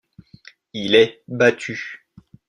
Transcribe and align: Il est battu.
Il 0.73 0.95
est 0.95 1.21
battu. 1.27 2.07